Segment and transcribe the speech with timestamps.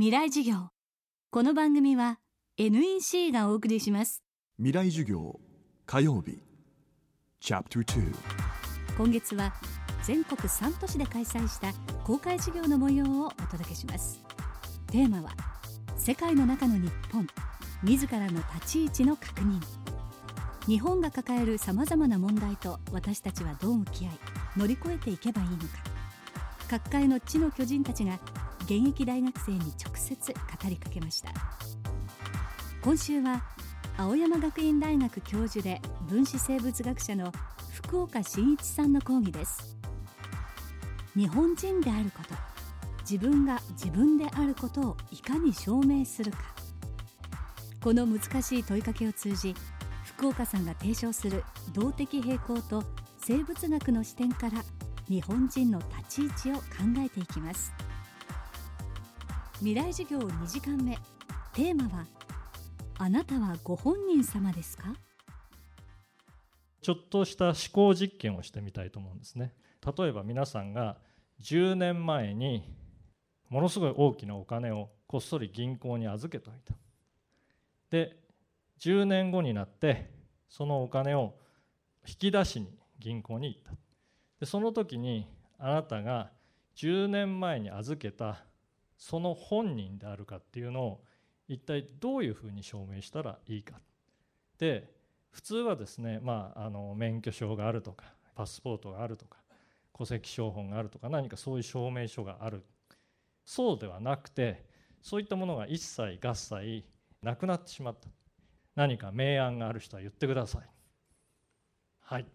[0.00, 0.68] 未来授業。
[1.32, 2.20] この番組は
[2.56, 4.22] NEC がお送りします。
[4.56, 5.40] 未来授業
[5.86, 6.38] 火曜日。
[8.96, 9.52] 今月は
[10.04, 11.72] 全国3都市で開催した
[12.04, 14.20] 公開授業の模様をお届けします。
[14.86, 15.32] テーマは
[15.96, 17.26] 世界の中の日本
[17.82, 19.60] 自らの立ち位置の確認。
[20.68, 24.18] 日本が抱えるさまざまな問題と私たちはどう向き合い
[24.56, 25.64] 乗り越えていけばいいのか。
[26.70, 28.20] 各界の地の巨人たちが
[28.68, 30.38] 現役大学生に直接語
[30.68, 31.32] りかけました。
[32.82, 33.42] 今週は
[33.96, 37.32] 青山学院大学教授で分子生物学者の
[37.72, 39.74] 福岡伸一さんの講義です。
[41.16, 42.34] 日本人であること
[43.10, 46.38] 自分が自分であることをいかに証明するか。
[47.82, 49.54] この難しい問いかけを通じ
[50.04, 52.84] 福岡さんが提唱する動的平衡と
[53.16, 54.62] 生物学の視点から
[55.08, 56.62] 日本人の立ち位置を考
[56.98, 57.72] えていきます。
[59.60, 60.96] 未来授業2時間目。
[61.52, 62.06] テーマは
[62.98, 64.94] あなたはご本人様ですか？
[66.80, 69.52] ちょっとした思考実験をしてみたいと思うんですね。
[69.98, 70.98] 例えば皆さんが
[71.42, 72.72] 10年前に
[73.48, 76.74] ものすごい大きなお金をこっそり銀行に預けておいた。
[77.90, 78.16] で
[78.78, 80.08] 10年後になって
[80.48, 81.34] そのお金を
[82.06, 82.68] 引き出しに
[83.00, 83.72] 銀行に行った。
[84.38, 85.26] でその時に
[85.58, 86.30] あなたが
[86.76, 88.44] 10年前に預けた
[88.98, 91.04] その本人であるかっていうのを
[91.46, 93.80] 一体どういうふうに証明したらいいか。
[94.58, 94.92] で
[95.30, 99.38] 普通はですね、まあ、あの免許証があるとかパスポートがあるとか
[99.96, 102.64] 戸籍標本があるとか何かそういう証明書がある。
[103.44, 104.66] そうではなくて
[105.00, 106.84] そういったものが一切合切
[107.22, 108.08] なくなってしまった。
[108.74, 110.62] 何か明暗がある人は言ってください。
[112.00, 112.26] はい。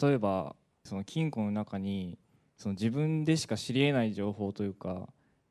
[0.00, 2.18] 例えばその金庫の中に
[2.56, 5.08] その自分でしか知りえない情報というか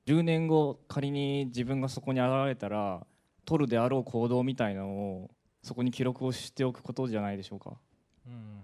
[0.08, 3.06] 10年後仮に自分がそこに現れたら
[3.45, 5.31] 取るであろう行動みたいなのを
[5.64, 7.73] そこに記録をしておくことじゃないでしょうか、
[8.28, 8.61] うん、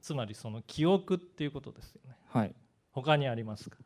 [0.00, 2.16] つまりその記憶っていうことですよね。
[2.28, 2.54] はい。
[2.92, 3.78] 他にありますか？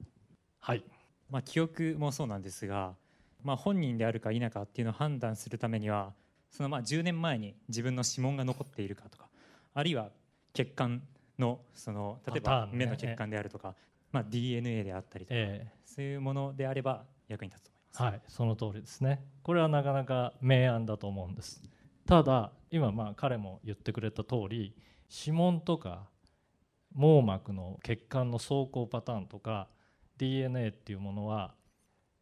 [0.61, 0.85] はい。
[1.31, 2.95] まあ記憶もそうなんですが、
[3.43, 6.13] まあ、本人であるか否かっていうのを判断するためには
[6.51, 9.29] そのまあ10年前に自分の指紋が残っているかとか
[9.75, 10.11] あるいは
[10.53, 11.03] 血管
[11.39, 13.75] のその例えば目の血管であるとか、
[14.13, 18.03] まあ、DNA であったりとか、えー、そういうものであれば役に立つと思います。
[18.03, 19.25] はい、その通りですね。
[19.43, 21.63] これはなかなか明暗だと思うんです。
[22.07, 24.75] ただ今まあ彼も言ってくれた通り
[25.11, 26.09] 指紋とか
[26.95, 29.69] 網膜の血管の走行パターンとか
[30.19, 31.55] DNA っていうものは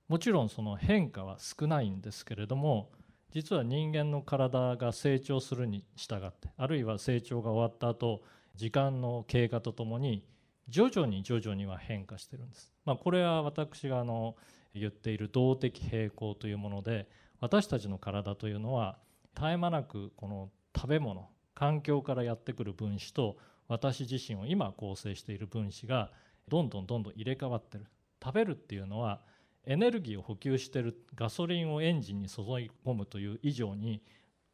[0.08, 2.90] もちろんその変化は少ないんですけれども
[3.32, 8.22] 実は人間の体が成長するに従ってあるいは成長が終わった後
[8.56, 10.24] 時間の経過とともに
[10.70, 12.72] 徐々に徐々には変化してるんです。
[12.84, 14.36] まあ、これは私があの
[14.74, 17.08] 言っている動的平衡というもので
[17.40, 18.98] 私たちの体というのは
[19.34, 23.36] 絶え間なくこの食べ物環境からやってくる分子と
[23.68, 26.10] 私自身を今構成している分子が
[26.48, 27.86] どんどんどんどん入れ替わってる
[28.22, 29.20] 食べるっていうのは
[29.66, 34.02] エネルギーを補給してるガソリンをエンジンに注ぎ込むという以上に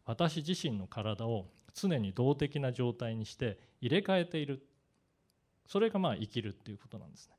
[0.04, 4.62] 私自身の体を常に動的な状態にして入れ替えている
[5.66, 7.36] それがまあ生きるっていうことなんですね。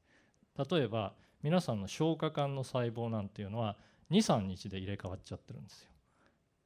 [0.69, 3.77] 例えば皆さんの消化管の細胞なんていうのは
[4.11, 5.89] 23日で入れ替わっちゃってるんですよ。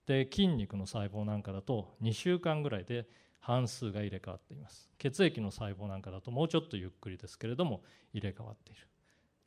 [0.07, 3.07] で筋肉の細胞なんかだと2週間ぐらいで
[3.39, 4.89] 半数が入れ替わっています。
[4.97, 7.81] 血液の細胞なんかだともうちょっとゆっくりですけれども
[8.13, 8.87] 入れ替わっている。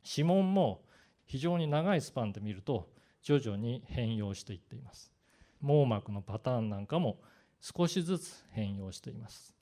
[0.05, 0.83] 指紋も
[1.27, 2.91] 非常に長いスパンで見ると
[3.23, 5.13] 徐々に変容していっています。
[5.61, 7.19] 網膜のパターンなんかも
[7.61, 9.55] 少しずつ変容しています。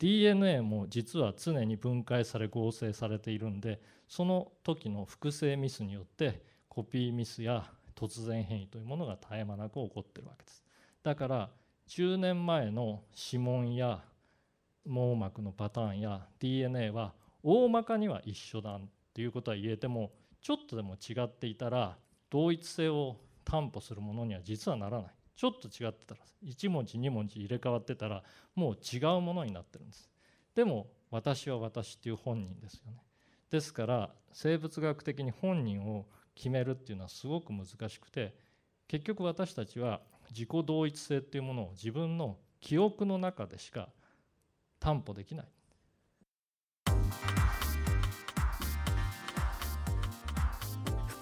[0.00, 10.64] DNA も実は常に分解され合成されているんでその時の複製ミスによってコピーミスや突然変異というものが絶え間なく起こってるわけです。
[11.02, 11.50] だから
[11.88, 14.02] 10年前の指紋や
[14.86, 17.12] 網膜のパターンや DNA は
[17.42, 18.80] 大まかには一緒だっ
[19.12, 21.98] ていうことは言えてもちょっとでも違っていたら
[22.30, 25.19] 同一性を担保するものには実はならない。
[25.40, 28.22] ちょっと違ってたら1文字2文字入れ替わってたら
[28.54, 30.10] もう違うものになってるんです。
[30.54, 32.98] でも私は私っていう本人ですよね。
[33.50, 36.04] ですから生物学的に本人を
[36.34, 38.36] 決めるっていうのはすごく難しくて
[38.86, 43.88] 結局私たちは自己同一性っていうものを自分の記憶の中でしか
[44.78, 45.46] 担保できない。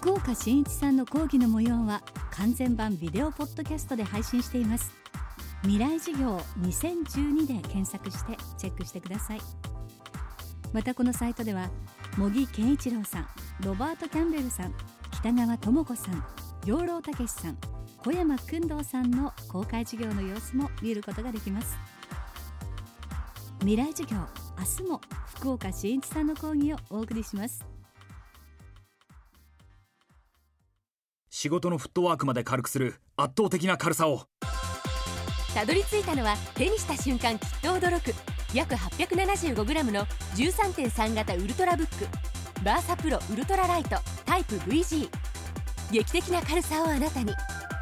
[0.01, 2.01] 福岡伸一さんの講義の模様は
[2.39, 4.93] 完全版ビデオポッドキャストで配信しています。
[5.63, 9.41] 未来事業2012で検索してチェックしてください。
[10.71, 11.69] またこのサイトでは
[12.17, 13.27] 茂木健一郎さん
[13.65, 14.73] ロバート・キャンベルさん
[15.11, 16.23] 北川智子さん
[16.65, 17.57] 養老孟さん
[17.97, 21.77] 小山君堂さんの公開授業の様子も見ることができます。
[23.59, 24.17] 未来授業
[24.57, 25.01] 明日も
[25.35, 27.78] 福岡伸一さんの講義をお送りします。
[31.41, 34.23] 仕事のフットワークまで軽くする圧倒的な軽さを。
[35.55, 38.13] たどり着いたのは手にした瞬間きっと驚く。
[38.53, 40.05] 約 875g の
[40.35, 42.07] 13.3型ウルトラブック。
[42.65, 43.91] バーサプロウルトラライト
[44.25, 45.09] タイプ VG
[45.93, 47.31] 劇的な軽さをあなたに。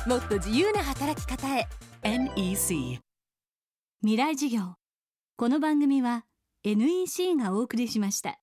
[0.06, 1.68] もっと自由な働き方へ。
[2.04, 3.00] NEC
[4.02, 4.76] 未来授業。
[5.36, 6.26] この番組は
[6.64, 8.40] NEC がお送りしました